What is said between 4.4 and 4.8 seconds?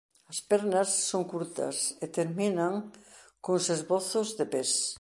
pés.